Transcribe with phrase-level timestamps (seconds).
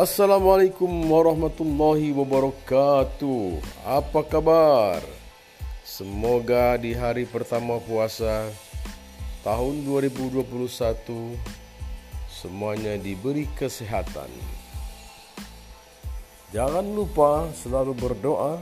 [0.00, 3.60] Assalamualaikum warahmatullahi wabarakatuh.
[3.84, 5.04] Apa kabar?
[5.84, 8.48] Semoga di hari pertama puasa
[9.44, 10.40] tahun 2021
[12.32, 14.32] semuanya diberi kesehatan.
[16.48, 18.56] Jangan lupa selalu berdoa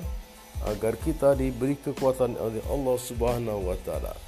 [0.66, 4.18] agar kita diberi kekuatan oleh Allah Subhanahu wa taala.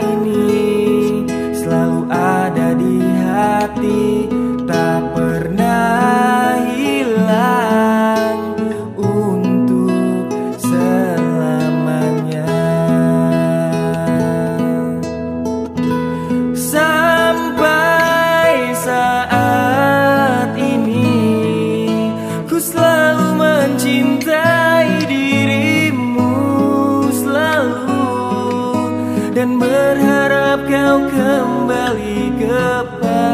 [0.00, 0.53] Ini
[29.44, 33.28] Dan berharap kau kembali kepadaku.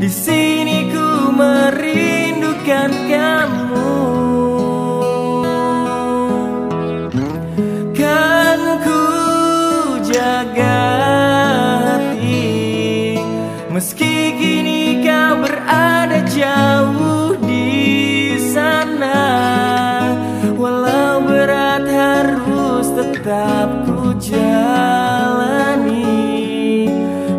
[0.00, 4.00] Di sini ku merindukan kamu.
[7.92, 9.04] Kan ku
[10.08, 10.80] jaga
[11.84, 12.48] hati.
[13.68, 14.07] Meski
[23.08, 26.04] tetap ku jalani.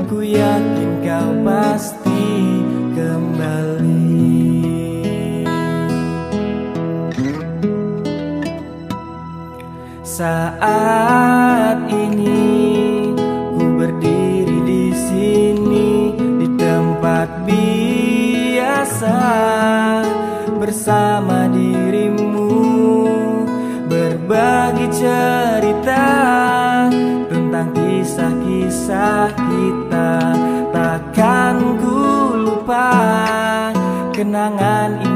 [0.10, 2.26] Ku yakin kau pasti
[2.98, 4.18] kembali.
[10.02, 13.14] Saat ini
[13.54, 19.22] ku berdiri di sini di tempat biasa.
[20.60, 22.52] Bersama dirimu
[23.88, 25.29] berbagi cerita
[34.20, 35.09] kenangan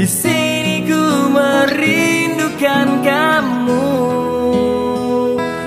[0.00, 3.92] Di sini ku merindukan kamu.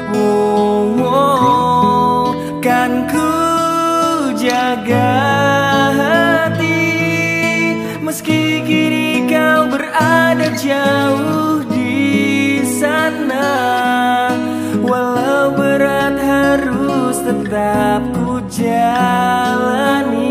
[0.10, 3.30] Wow, wow, kan ku
[4.34, 5.14] jaga
[5.94, 6.82] hati.
[8.02, 13.54] Meski kini kau berada jauh di sana
[14.82, 20.23] Walau berat harus tetap ku jalani